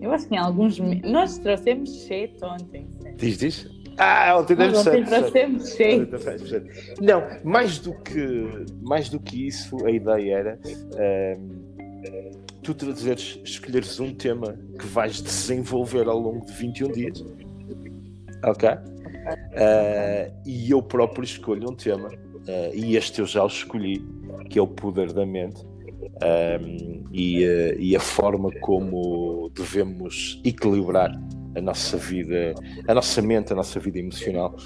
Eu 0.00 0.12
acho 0.12 0.28
que 0.28 0.34
em 0.34 0.38
alguns. 0.38 0.78
Nós 0.78 1.38
trouxemos 1.38 1.90
sete 2.04 2.44
ontem. 2.44 2.86
Diz, 3.16 3.38
diz? 3.38 3.81
Ah, 4.04 4.36
ontem 4.38 4.56
trouxemos 4.56 5.08
sete. 5.68 6.66
Não, 7.00 7.22
mais 7.44 7.78
do, 7.78 7.94
que, 7.94 8.66
mais 8.82 9.08
do 9.08 9.20
que 9.20 9.46
isso, 9.46 9.84
a 9.86 9.90
ideia 9.90 10.34
era. 10.34 10.58
Um, 11.38 11.72
tu 12.62 12.74
trazeres, 12.74 13.40
escolheres 13.44 14.00
um 14.00 14.12
tema 14.12 14.58
que 14.78 14.86
vais 14.86 15.22
desenvolver 15.22 16.08
ao 16.08 16.18
longo 16.18 16.44
de 16.46 16.52
21 16.52 16.92
dias, 16.92 17.24
ok? 18.44 18.70
Uh, 18.70 20.34
e 20.44 20.70
eu 20.70 20.82
próprio 20.82 21.24
escolho 21.24 21.70
um 21.70 21.74
tema, 21.74 22.08
uh, 22.08 22.74
e 22.74 22.96
este 22.96 23.20
eu 23.20 23.26
já 23.26 23.44
o 23.44 23.46
escolhi, 23.46 24.04
que 24.50 24.58
é 24.58 24.62
o 24.62 24.66
poder 24.66 25.12
da 25.12 25.24
mente. 25.24 25.64
Um, 26.22 27.04
e, 27.12 27.44
uh, 27.44 27.80
e, 27.80 27.96
a 27.96 28.00
forma 28.00 28.50
como 28.60 29.50
devemos 29.54 30.40
equilibrar 30.44 31.10
a 31.54 31.60
nossa 31.60 31.96
vida, 31.96 32.54
a 32.86 32.94
nossa 32.94 33.20
mente, 33.22 33.52
a 33.52 33.56
nossa 33.56 33.78
vida 33.78 33.98
emocional, 33.98 34.56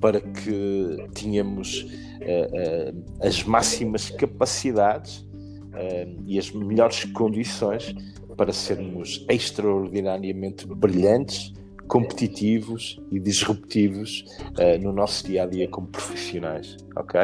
para 0.00 0.20
que 0.20 0.96
tenhamos 1.14 1.86
as 3.20 3.42
máximas 3.44 4.10
capacidades 4.10 5.26
uh, 5.76 6.22
e 6.26 6.38
as 6.38 6.50
melhores 6.50 7.04
condições 7.04 7.94
para 8.36 8.52
sermos 8.52 9.24
extraordinariamente 9.28 10.66
brilhantes, 10.66 11.52
competitivos 11.88 13.00
e 13.10 13.20
disruptivos 13.20 14.24
uh, 14.58 14.82
no 14.82 14.92
nosso 14.92 15.26
dia 15.26 15.44
a 15.44 15.46
dia 15.46 15.68
como 15.68 15.86
profissionais, 15.86 16.76
ok? 16.96 17.20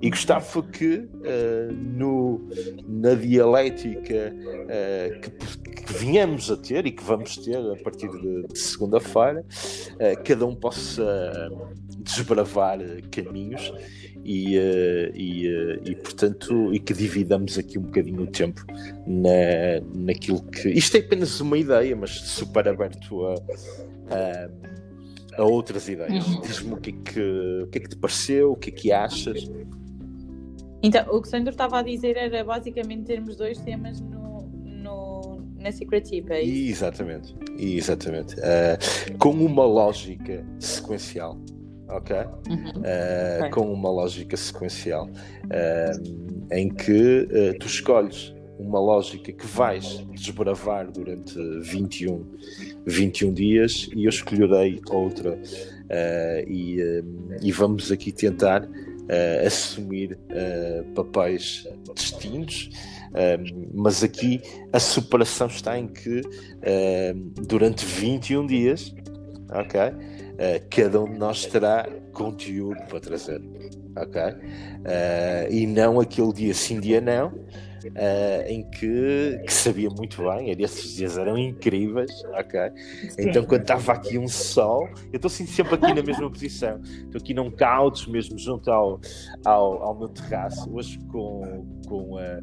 E 0.00 0.10
gostava 0.10 0.62
que 0.62 0.96
uh, 0.96 1.72
no, 1.72 2.48
na 2.86 3.14
dialética 3.14 4.34
uh, 4.34 5.20
que, 5.20 5.82
que 5.84 5.92
venhamos 5.92 6.50
a 6.50 6.56
ter 6.56 6.86
e 6.86 6.92
que 6.92 7.02
vamos 7.02 7.36
ter 7.36 7.56
a 7.56 7.76
partir 7.82 8.08
de, 8.10 8.46
de 8.46 8.58
segunda-feira, 8.58 9.44
cada 10.24 10.46
um 10.46 10.54
possa 10.54 11.50
desbravar 11.98 12.78
caminhos 13.10 13.72
e, 14.30 14.56
e, 15.14 15.90
e, 15.90 15.94
portanto 15.96 16.74
e 16.74 16.78
que 16.78 16.92
dividamos 16.92 17.56
aqui 17.56 17.78
um 17.78 17.82
bocadinho 17.82 18.22
o 18.22 18.26
tempo 18.26 18.62
na, 19.06 19.80
naquilo 19.94 20.42
que 20.42 20.68
isto 20.68 20.96
é 20.96 21.00
apenas 21.00 21.40
uma 21.40 21.56
ideia 21.56 21.96
mas 21.96 22.10
super 22.10 22.68
aberto 22.68 23.26
a, 23.26 23.34
a, 24.14 25.42
a 25.42 25.44
outras 25.44 25.88
ideias. 25.88 26.26
Uhum. 26.26 26.40
Diz-me 26.42 26.74
o 26.74 26.76
que, 26.76 26.90
é 26.90 26.92
que, 26.92 27.62
o 27.62 27.66
que 27.68 27.78
é 27.78 27.80
que 27.80 27.88
te 27.88 27.96
pareceu, 27.96 28.52
o 28.52 28.56
que 28.56 28.70
é 28.70 28.72
que 28.72 28.92
achas. 28.92 29.48
Então, 30.82 31.02
o 31.10 31.22
que 31.22 31.28
o 31.28 31.30
Sandro 31.30 31.50
estava 31.50 31.78
a 31.78 31.82
dizer 31.82 32.16
era 32.16 32.44
basicamente 32.44 33.04
termos 33.04 33.36
dois 33.36 33.58
temas 33.58 34.00
no, 34.00 34.42
no, 34.64 35.40
na 35.58 35.72
Secret 35.72 36.02
Tip, 36.02 36.30
é 36.30 36.42
isso? 36.42 36.84
Exatamente, 36.84 37.34
exatamente. 37.58 38.34
Uh, 38.34 39.18
com 39.18 39.30
uma 39.30 39.64
lógica 39.64 40.44
sequencial. 40.58 41.38
Ok? 41.88 42.16
Uhum. 42.16 42.56
Uh, 42.56 43.38
okay. 43.38 43.50
Com 43.50 43.72
uma 43.72 43.90
lógica 43.90 44.36
sequencial 44.36 45.06
uh, 45.06 46.54
em 46.54 46.68
que 46.68 47.26
tu 47.58 47.66
escolhes 47.66 48.34
uma 48.58 48.80
lógica 48.80 49.32
que 49.32 49.46
vais 49.46 50.04
desbravar 50.10 50.90
durante 50.90 51.38
21, 51.60 52.26
21 52.84 53.32
dias 53.32 53.88
e 53.94 54.04
eu 54.04 54.08
escolherei 54.08 54.80
outra 54.90 55.34
uh, 55.34 56.50
e, 56.50 56.82
uh, 56.82 57.04
e, 57.40 57.52
vamos 57.52 57.92
aqui 57.92 58.10
tentar 58.10 58.64
uh, 58.64 59.46
assumir 59.46 60.18
papéis 60.94 61.66
distintos. 61.94 62.70
mas 63.72 64.02
aqui 64.02 64.40
a 64.72 64.78
superação 64.78 65.46
está 65.46 65.78
em 65.78 65.86
que 65.86 66.20
durante 67.46 67.84
21 67.84 68.46
dias, 68.46 68.94
ok? 69.50 69.80
Cada 70.70 71.00
um 71.00 71.12
de 71.12 71.18
nós 71.18 71.46
terá 71.46 71.88
conteúdo 72.12 72.80
para 72.88 73.00
trazer, 73.00 73.40
ok? 73.96 74.22
e 75.50 75.66
não 75.66 76.00
aquele 76.00 76.32
dia 76.32 76.54
sim, 76.54 76.80
dia 76.80 77.00
não, 77.00 77.32
uh, 77.86 78.48
em 78.48 78.62
que, 78.70 79.40
que, 79.46 79.52
sabia 79.52 79.88
muito 79.90 80.22
bem, 80.22 80.50
esses 80.58 80.96
dias 80.96 81.18
eram 81.18 81.38
incríveis, 81.38 82.10
ok? 82.32 82.60
Então 83.18 83.44
quando 83.44 83.62
estava 83.62 83.92
aqui 83.92 84.18
um 84.18 84.28
sol, 84.28 84.88
eu 85.12 85.16
estou 85.16 85.28
assim, 85.28 85.46
sempre 85.46 85.74
aqui 85.74 85.92
na 85.92 86.02
mesma 86.02 86.30
posição, 86.30 86.80
estou 86.82 87.20
aqui 87.20 87.34
num 87.34 87.50
couch 87.50 88.10
mesmo 88.10 88.38
junto 88.38 88.70
ao, 88.70 89.00
ao, 89.44 89.82
ao 89.82 89.98
meu 89.98 90.08
terraço, 90.08 90.68
hoje 90.72 90.98
com, 91.10 91.66
com 91.86 92.18
a, 92.18 92.40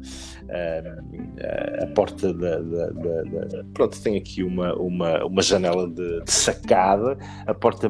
a, 0.50 1.84
a 1.84 1.86
porta 1.88 2.32
da, 2.32 2.60
da, 2.60 2.86
da, 2.90 3.22
da, 3.22 3.64
Pronto, 3.74 4.00
tem 4.00 4.16
aqui 4.16 4.42
uma, 4.42 4.74
uma, 4.74 5.24
uma 5.24 5.42
janela 5.42 5.88
de, 5.88 6.22
de, 6.22 6.32
sacada, 6.32 7.16
a 7.46 7.54
porta 7.54 7.88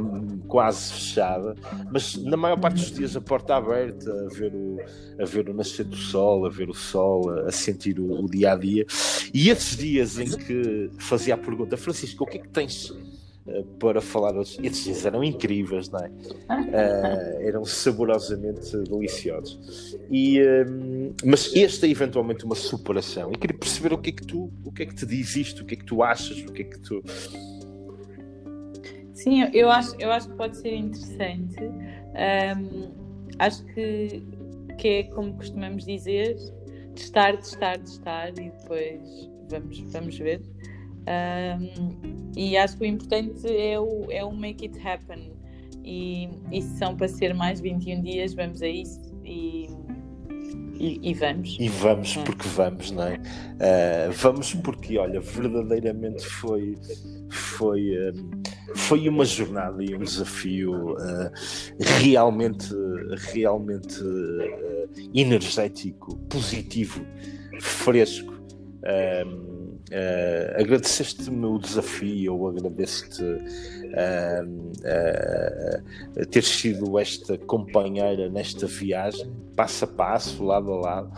quase 0.49 0.93
fechada, 0.93 1.55
mas 1.91 2.17
na 2.17 2.37
maior 2.37 2.59
parte 2.59 2.77
dos 2.77 2.93
dias 2.93 3.17
a 3.17 3.21
porta 3.21 3.57
aberta, 3.57 4.11
a 4.11 4.35
ver 4.35 4.53
o, 4.55 4.79
a 5.21 5.25
ver 5.25 5.49
o 5.49 5.55
nascer 5.55 5.85
do 5.85 5.97
sol, 5.97 6.47
a 6.47 6.49
ver 6.49 6.69
o 6.69 6.75
sol, 6.75 7.31
a 7.41 7.51
sentir 7.51 7.99
o, 7.99 8.25
o 8.25 8.29
dia 8.29 8.53
a 8.53 8.57
dia. 8.57 8.87
E 9.33 9.51
esses 9.51 9.77
dias 9.77 10.19
em 10.19 10.31
que 10.31 10.91
fazia 10.99 11.35
a 11.35 11.39
pergunta, 11.39 11.77
Francisco, 11.77 12.25
o 12.25 12.27
que 12.27 12.39
é 12.39 12.41
que 12.41 12.49
tens 12.49 12.91
uh, 12.91 13.65
para 13.79 14.01
falar 14.01 14.37
hoje? 14.37 14.59
Esses 14.63 14.85
dias 14.85 15.07
eram 15.07 15.23
incríveis, 15.23 15.89
não 15.89 16.01
é? 16.01 16.09
Uh, 16.09 17.43
eram 17.47 17.65
saborosamente 17.65 18.77
deliciosos. 18.79 19.99
E, 20.11 20.41
uh, 20.41 21.15
mas 21.25 21.55
este 21.55 21.87
é 21.87 21.91
eventualmente 21.91 22.45
uma 22.45 22.55
superação. 22.55 23.33
E 23.33 23.37
queria 23.37 23.59
perceber 23.59 23.93
o 23.93 23.99
que 23.99 24.11
é 24.11 24.13
que 24.13 24.27
tu, 24.27 24.51
o 24.65 24.73
que 24.73 24.83
é 24.83 24.87
que 24.87 24.95
te 24.95 25.07
diz 25.07 25.37
isto, 25.37 25.63
o 25.63 25.67
que 25.67 25.75
é 25.75 25.77
que 25.77 25.85
tu 25.85 26.03
achas, 26.03 26.39
o 26.39 26.53
que 26.53 26.63
é 26.63 26.65
que 26.65 26.79
tu. 26.81 27.03
Sim, 29.13 29.51
eu 29.53 29.71
acho, 29.71 29.97
eu 29.99 30.13
acho 30.13 30.29
que 30.29 30.37
pode 30.37 30.57
ser 30.57 30.75
interessante. 30.75 31.57
Um, 31.65 33.07
acho 33.39 33.65
que, 33.67 34.23
que 34.79 34.89
é 34.89 35.03
como 35.05 35.35
costumamos 35.35 35.85
dizer, 35.85 36.37
testar, 36.97 37.37
testar, 37.37 37.79
testar 37.79 38.31
e 38.31 38.51
depois 38.51 39.31
vamos, 39.49 39.79
vamos 39.93 40.19
ver. 40.19 40.43
Um, 41.07 42.31
e 42.37 42.57
acho 42.57 42.77
que 42.77 42.85
o 42.85 42.87
importante 42.87 43.47
é 43.47 43.79
o, 43.79 44.11
é 44.11 44.25
o 44.25 44.33
make 44.35 44.67
it 44.67 44.87
happen. 44.87 45.33
E, 45.85 46.29
e 46.51 46.61
se 46.61 46.79
são 46.79 46.97
para 46.97 47.07
ser 47.07 47.33
mais 47.33 47.61
21 47.61 48.03
dias, 48.03 48.35
vamos 48.35 48.61
a 48.61 48.67
isso 48.67 49.01
e, 49.25 49.69
e, 50.81 51.11
e 51.11 51.15
vamos. 51.15 51.57
E 51.61 51.69
vamos 51.69 52.17
porque 52.17 52.49
vamos, 52.49 52.91
não 52.91 53.05
é? 53.05 53.15
Uh, 53.15 54.13
vamos 54.13 54.53
porque, 54.55 54.99
olha, 54.99 55.21
verdadeiramente 55.21 56.27
foi, 56.27 56.77
foi, 57.31 57.93
foi 58.75 59.09
uma 59.09 59.25
jornada 59.25 59.83
e 59.83 59.95
um 59.95 60.01
desafio 60.01 60.93
uh, 60.93 61.31
realmente, 62.01 62.69
realmente 63.33 64.01
uh, 64.03 64.89
energético, 65.15 66.17
positivo, 66.29 67.05
fresco. 67.61 68.35
Uh, 68.83 69.47
agradeceste-me 70.59 71.47
o 71.47 71.59
desafio, 71.59 72.35
eu 72.35 72.47
agradeço-te 72.49 73.23
ter 76.31 76.43
sido 76.43 76.99
esta 76.99 77.39
companheira 77.39 78.29
nesta 78.29 78.67
viagem, 78.67 79.31
passo 79.55 79.85
a 79.85 79.89
passo, 79.89 80.45
lado 80.45 80.73
a 80.73 80.77
lado, 80.77 81.13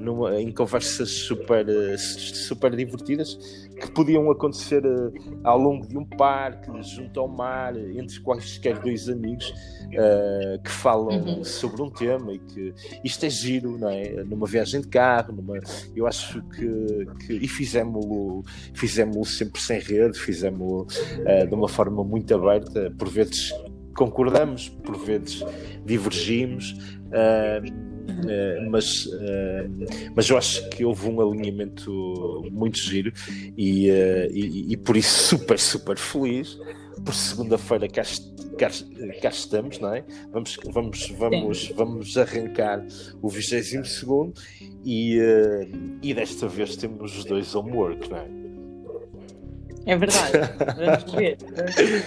numa, 0.00 0.40
em 0.40 0.52
conversas 0.52 1.10
super, 1.10 1.66
super 1.98 2.74
divertidas 2.74 3.36
que 3.80 3.90
podiam 3.90 4.30
acontecer 4.30 4.84
uh, 4.84 5.12
ao 5.42 5.58
longo 5.58 5.86
de 5.86 5.96
um 5.96 6.04
parque, 6.04 6.70
junto 6.82 7.18
ao 7.18 7.26
mar, 7.26 7.74
entre 7.76 8.20
quaisquer 8.20 8.78
dois 8.78 9.08
amigos 9.08 9.48
uh, 9.48 10.62
que 10.62 10.70
falam 10.70 11.18
uhum. 11.18 11.44
sobre 11.44 11.82
um 11.82 11.90
tema 11.90 12.32
e 12.32 12.38
que 12.38 12.74
isto 13.02 13.24
é 13.24 13.30
giro, 13.30 13.78
não 13.78 13.88
é? 13.88 14.22
Numa 14.24 14.46
viagem 14.46 14.82
de 14.82 14.88
carro, 14.88 15.32
numa, 15.32 15.58
eu 15.96 16.06
acho 16.06 16.42
que, 16.42 17.06
que 17.26 17.32
e 17.32 17.48
fizemos-lo 17.48 18.44
fizemos 18.74 19.38
sempre 19.38 19.60
sem 19.60 19.80
rede, 19.80 20.18
fizemos-lo 20.18 20.82
uh, 20.82 21.46
de 21.46 21.54
uma 21.54 21.68
forma 21.70 22.04
muito 22.04 22.34
aberta, 22.34 22.92
por 22.98 23.08
vezes 23.08 23.54
concordamos, 23.94 24.68
por 24.68 24.96
vezes 24.98 25.44
divergimos. 25.84 26.72
Uh, 27.08 27.90
Uh, 28.10 28.68
mas, 28.68 29.06
uh, 29.06 30.10
mas 30.14 30.28
eu 30.28 30.36
acho 30.36 30.68
que 30.70 30.84
houve 30.84 31.08
um 31.08 31.20
alinhamento 31.20 32.42
muito 32.50 32.76
giro 32.76 33.12
e, 33.56 33.88
e, 33.88 34.72
e, 34.72 34.76
por 34.76 34.96
isso 34.96 35.38
super, 35.38 35.58
super 35.58 35.96
feliz. 35.96 36.58
Por 37.04 37.14
segunda-feira 37.14 37.88
cá, 37.88 38.02
cá, 38.58 38.68
cá, 39.22 39.28
estamos, 39.30 39.78
não 39.78 39.94
é? 39.94 40.04
Vamos, 40.32 40.58
vamos, 40.70 41.08
vamos, 41.16 41.68
vamos 41.74 42.18
arrancar 42.18 42.84
o 43.22 43.28
22 43.28 43.90
segundo 43.90 44.34
e, 44.84 45.18
e 46.02 46.12
desta 46.12 46.46
vez 46.46 46.76
temos 46.76 47.16
os 47.16 47.24
dois 47.24 47.54
homework, 47.54 48.10
não 48.10 48.18
é? 48.18 48.39
É 49.86 49.96
verdade, 49.96 50.32
vamos 50.76 51.12
ver. 51.12 51.38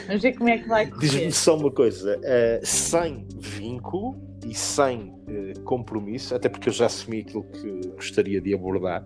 Vamos 0.08 0.22
ver 0.22 0.34
como 0.34 0.50
é 0.50 0.58
que 0.58 0.68
vai 0.68 0.88
correr. 0.88 1.02
Diz-me 1.02 1.32
só 1.32 1.58
uma 1.58 1.72
coisa: 1.72 2.20
sem 2.64 3.26
vínculo 3.40 4.22
e 4.46 4.54
sem 4.54 5.00
uh, 5.00 5.60
compromisso, 5.64 6.36
até 6.36 6.50
porque 6.50 6.70
eu 6.70 6.74
já 6.74 6.86
assumi 6.86 7.22
aquilo 7.22 7.44
que 7.44 7.88
gostaria 7.96 8.42
de 8.42 8.54
abordar, 8.54 9.06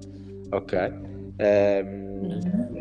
ok? 0.51 0.79
Se 2.73 2.76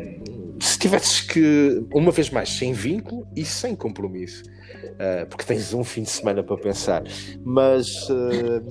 tivesses 0.87 1.21
que, 1.21 1.85
uma 1.93 2.11
vez 2.11 2.29
mais, 2.29 2.49
sem 2.49 2.71
vínculo 2.71 3.27
e 3.35 3.43
sem 3.43 3.75
compromisso, 3.75 4.43
uh, 4.43 5.27
porque 5.29 5.43
tens 5.43 5.73
um 5.73 5.83
fim 5.83 6.03
de 6.03 6.09
semana 6.09 6.41
para 6.41 6.55
pensar, 6.57 7.03
mas 7.43 8.09
uh, 8.09 8.63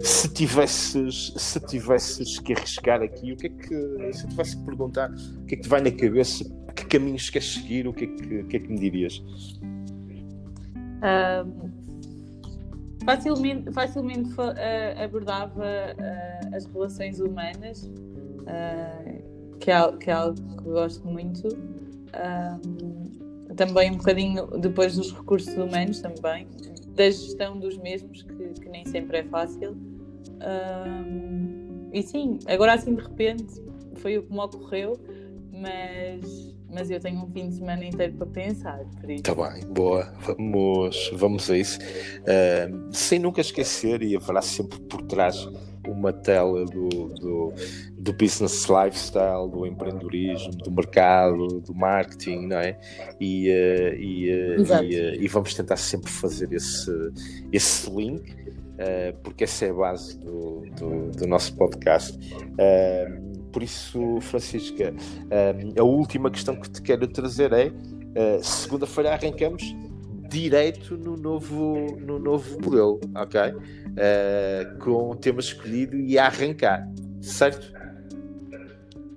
se 0.00 0.28
tivesses, 0.28 1.32
se 1.36 1.58
tivesses 1.60 2.38
que 2.38 2.52
arriscar 2.52 3.00
aqui, 3.00 3.32
o 3.32 3.36
que 3.36 3.46
é 3.46 3.50
que, 3.50 4.12
se 4.12 4.28
tivesse 4.28 4.58
que 4.58 4.64
perguntar, 4.64 5.10
o 5.10 5.46
que 5.46 5.54
é 5.54 5.56
que 5.56 5.62
te 5.62 5.68
vai 5.68 5.80
na 5.80 5.90
cabeça, 5.90 6.44
que 6.74 6.84
caminhos 6.86 7.30
queres 7.30 7.54
seguir, 7.54 7.88
o 7.88 7.94
que 7.94 8.04
é 8.04 8.08
que, 8.08 8.44
que, 8.44 8.56
é 8.56 8.60
que 8.60 8.68
me 8.68 8.78
dirias? 8.78 9.22
Um 9.24 9.72
facilmente, 13.04 13.72
facilmente 13.72 14.30
uh, 14.34 15.02
abordava 15.02 15.64
as 16.54 16.66
relações 16.66 17.18
humanas, 17.18 17.90
que, 19.62 19.70
é, 19.70 19.92
que 19.92 20.10
é 20.10 20.12
algo 20.12 20.36
que 20.56 20.64
gosto 20.64 21.06
muito. 21.06 21.48
também 23.56 23.92
um 23.92 23.96
bocadinho 23.96 24.46
depois 24.58 24.96
dos 24.96 25.12
recursos 25.12 25.54
humanos 25.54 26.00
também, 26.00 26.48
da 26.96 27.04
gestão 27.04 27.58
dos 27.58 27.78
mesmos, 27.78 28.22
que, 28.22 28.60
que 28.60 28.68
nem 28.68 28.84
sempre 28.86 29.18
é 29.18 29.24
fácil. 29.24 29.76
e 31.92 32.02
sim, 32.02 32.38
agora 32.46 32.74
assim 32.74 32.94
de 32.94 33.02
repente 33.02 33.62
foi 33.96 34.18
o 34.18 34.24
que 34.24 34.32
me 34.32 34.40
ocorreu, 34.40 34.98
mas, 35.52 36.56
mas 36.68 36.90
eu 36.90 36.98
tenho 36.98 37.22
um 37.22 37.30
fim 37.30 37.48
de 37.48 37.56
semana 37.56 37.84
inteiro 37.84 38.14
para 38.14 38.26
pensar. 38.26 38.80
Está 39.06 39.34
bem, 39.34 39.64
boa, 39.66 40.12
vamos, 40.26 41.10
vamos 41.14 41.50
a 41.50 41.56
isso. 41.56 41.78
Uh, 41.78 42.88
sem 42.90 43.20
nunca 43.20 43.40
esquecer, 43.40 44.02
e 44.02 44.16
haverá 44.16 44.42
sempre 44.42 44.80
por 44.80 45.02
trás 45.02 45.46
uma 45.86 46.12
tela 46.12 46.64
do, 46.64 46.88
do, 46.88 47.52
do, 47.98 48.12
business 48.12 48.66
lifestyle, 48.68 49.48
do 49.50 49.66
empreendedorismo, 49.66 50.52
do 50.52 50.70
mercado, 50.70 51.60
do 51.60 51.74
marketing, 51.74 52.46
não 52.46 52.58
é? 52.58 52.78
E, 53.20 53.48
uh, 53.50 53.94
e, 53.94 54.56
uh, 54.58 54.84
e, 54.84 55.24
e, 55.24 55.28
vamos 55.28 55.54
tentar 55.54 55.76
sempre 55.76 56.10
fazer 56.10 56.52
esse, 56.52 56.90
esse 57.52 57.90
link, 57.90 58.34
porque 59.22 59.44
essa 59.44 59.66
é 59.66 59.70
a 59.70 59.74
base 59.74 60.18
do, 60.18 60.62
do, 60.76 61.10
do 61.10 61.26
nosso 61.26 61.54
podcast. 61.56 62.18
por 63.52 63.62
isso, 63.62 64.20
Francisca, 64.20 64.92
a 65.78 65.82
última 65.84 66.30
questão 66.30 66.56
que 66.56 66.68
te 66.68 66.82
quero 66.82 67.06
trazer 67.06 67.52
é: 67.52 67.70
segunda-feira 68.42 69.12
arrancamos 69.12 69.62
direito 70.32 70.96
no 70.96 71.16
novo, 71.16 71.96
no 72.00 72.18
novo 72.18 72.58
modelo, 72.62 73.00
ok? 73.14 73.40
Uh, 73.52 74.78
com 74.78 75.10
o 75.10 75.16
tema 75.16 75.40
escolhido 75.40 75.96
e 75.96 76.18
a 76.18 76.26
arrancar, 76.26 76.88
certo? 77.20 77.72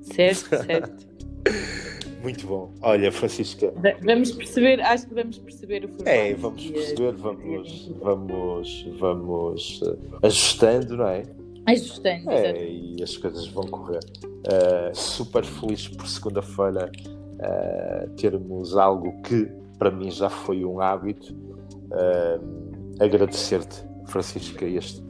Certo, 0.01 0.49
certo. 0.49 1.05
Muito 2.21 2.47
bom. 2.47 2.73
Olha, 2.81 3.11
Francisca. 3.11 3.71
Vamos 4.01 4.31
perceber, 4.31 4.81
acho 4.81 5.07
que 5.07 5.13
vamos 5.13 5.37
perceber 5.37 5.85
o 5.85 5.89
formato. 5.89 6.09
É, 6.09 6.33
vamos 6.33 6.65
perceber, 6.71 7.11
vamos, 7.13 7.91
vamos, 8.01 8.87
vamos 8.99 9.81
uh, 9.83 9.97
ajustando, 10.23 10.97
não 10.97 11.07
é? 11.07 11.23
Ajustando, 11.67 12.31
é, 12.31 12.67
e 12.67 13.03
as 13.03 13.15
coisas 13.15 13.47
vão 13.47 13.65
correr. 13.65 14.03
Uh, 14.23 14.95
super 14.95 15.43
feliz 15.43 15.87
por 15.87 16.07
segunda-feira 16.07 16.91
uh, 16.91 18.09
termos 18.15 18.75
algo 18.75 19.21
que 19.21 19.47
para 19.77 19.91
mim 19.91 20.09
já 20.11 20.29
foi 20.29 20.63
um 20.65 20.79
hábito. 20.79 21.33
Uh, 21.33 22.65
Agradecer-te, 22.99 23.83
Francisca, 24.07 24.65
este, 24.65 25.03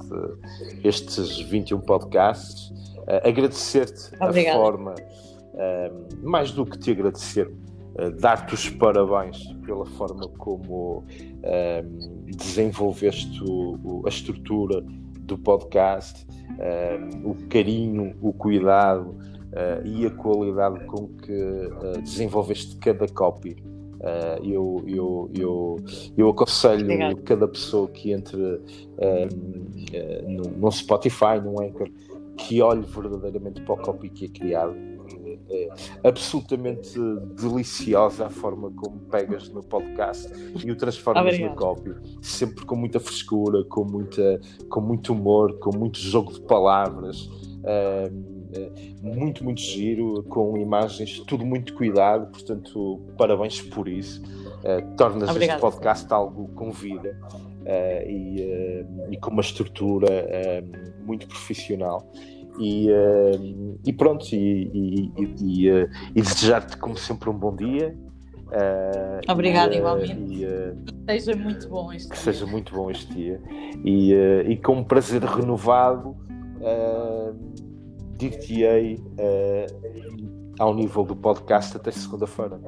estes 0.83 1.39
21 1.39 1.79
podcasts. 1.81 2.69
Uh, 2.99 3.27
Agradecer-te 3.27 4.15
a 4.19 4.33
forma, 4.53 4.93
uh, 4.93 6.27
mais 6.27 6.51
do 6.51 6.65
que 6.65 6.77
te 6.79 6.91
agradecer, 6.91 7.51
dar-te 8.19 8.53
os 8.53 8.69
parabéns 8.69 9.41
pela 9.65 9.85
forma 9.85 10.27
como 10.37 11.05
desenvolveste 12.25 13.41
o, 13.41 13.79
o, 13.85 14.03
a 14.05 14.09
estrutura 14.09 14.83
do 15.21 15.37
podcast, 15.37 16.27
o 17.23 17.35
carinho, 17.47 18.13
o 18.21 18.33
cuidado 18.33 19.15
uh, 19.55 19.85
e 19.85 20.05
a 20.05 20.11
qualidade 20.11 20.83
com 20.85 21.07
que 21.07 21.31
uh, 21.31 22.01
desenvolveste 22.01 22.75
cada 22.77 23.07
copy 23.07 23.55
Uh, 24.05 24.45
eu, 24.45 24.83
eu, 24.85 25.31
eu, 25.33 25.75
eu 26.15 26.29
aconselho 26.29 26.83
Obrigado. 26.83 27.23
cada 27.23 27.47
pessoa 27.47 27.87
que 27.87 28.11
entre 28.11 28.37
uh, 28.39 28.61
uh, 29.01 30.29
no, 30.29 30.43
no, 30.51 30.71
Spotify, 30.71 31.41
no 31.43 31.59
Anchor, 31.59 31.89
que 32.37 32.61
olhe 32.61 32.85
verdadeiramente 32.85 33.61
para 33.61 33.73
o 33.73 33.77
copy 33.77 34.09
que 34.09 34.25
é 34.25 34.27
criado. 34.27 34.75
É 35.49 35.69
absolutamente 36.07 36.99
deliciosa 37.35 38.27
a 38.27 38.29
forma 38.29 38.71
como 38.71 38.99
pegas 39.11 39.49
no 39.49 39.63
podcast 39.63 40.31
e 40.63 40.71
o 40.71 40.75
transformas 40.75 41.23
Obrigado. 41.23 41.51
no 41.51 41.55
copy, 41.55 41.95
sempre 42.21 42.65
com 42.65 42.75
muita 42.75 42.99
frescura, 42.99 43.63
com, 43.65 43.85
muita, 43.85 44.39
com 44.69 44.81
muito 44.81 45.13
humor, 45.13 45.57
com 45.59 45.75
muito 45.75 45.99
jogo 45.99 46.33
de 46.33 46.41
palavras. 46.41 47.21
Uh, 47.21 48.34
muito, 49.01 49.43
muito 49.43 49.61
giro, 49.61 50.23
com 50.23 50.57
imagens, 50.57 51.19
tudo 51.21 51.45
muito 51.45 51.73
cuidado, 51.73 52.31
portanto, 52.31 53.01
parabéns 53.17 53.61
por 53.61 53.87
isso. 53.87 54.21
Uh, 54.23 54.95
tornas 54.95 55.29
Obrigado. 55.29 55.57
este 55.57 55.61
podcast 55.61 56.13
algo 56.13 56.47
com 56.49 56.71
vida 56.71 57.17
uh, 57.61 58.09
e, 58.09 58.41
uh, 58.41 59.13
e, 59.13 59.17
com 59.17 59.31
uma 59.31 59.41
estrutura 59.41 60.07
muito 61.05 61.27
profissional. 61.27 62.11
E, 62.57 62.87
e 63.85 63.91
pronto, 63.91 64.33
e, 64.33 65.11
e, 65.17 65.67
e 66.15 66.21
desejar-te, 66.21 66.77
como 66.77 66.95
sempre, 66.95 67.29
um 67.29 67.33
bom 67.33 67.53
dia. 67.53 67.93
Uh, 68.45 69.31
Obrigada, 69.31 69.75
igualmente. 69.75 70.13
E, 70.33 70.45
uh, 70.45 70.77
seja 71.09 71.35
muito 71.35 71.67
bom 71.67 71.91
este 71.91 72.09
que 72.09 72.15
dia. 72.15 72.23
seja 72.23 72.45
muito 72.45 72.73
bom 72.73 72.91
este 72.91 73.13
dia. 73.13 73.41
E, 73.83 74.13
uh, 74.13 74.51
e 74.51 74.57
com 74.57 74.77
um 74.77 74.83
prazer 74.83 75.23
renovado, 75.23 76.15
dir-te-ei 78.15 78.95
uh, 78.95 80.55
ao 80.59 80.73
nível 80.73 81.03
do 81.03 81.15
podcast 81.15 81.77
até 81.77 81.91
segunda-feira. 81.91 82.59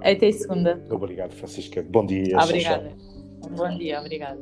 Até 0.00 0.30
segunda. 0.32 0.84
Obrigado, 0.90 1.32
Francisca. 1.32 1.84
Bom 1.88 2.04
dia. 2.06 2.38
Obrigada. 2.38 2.92
Bom 3.50 3.76
dia, 3.76 4.00
obrigada. 4.00 4.40